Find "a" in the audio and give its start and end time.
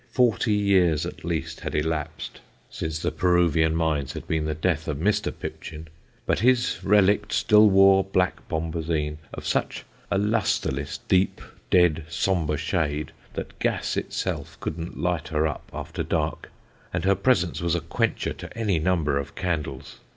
10.09-10.17, 17.75-17.79